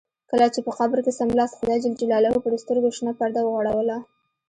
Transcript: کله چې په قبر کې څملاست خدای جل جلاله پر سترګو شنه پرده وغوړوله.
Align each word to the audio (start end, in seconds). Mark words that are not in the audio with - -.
کله 0.29 0.45
چې 0.53 0.59
په 0.65 0.71
قبر 0.79 0.97
کې 1.05 1.11
څملاست 1.17 1.57
خدای 1.59 1.77
جل 1.83 1.93
جلاله 2.01 2.29
پر 2.43 2.53
سترګو 2.63 2.89
شنه 2.97 3.11
پرده 3.19 3.41
وغوړوله. 3.43 3.97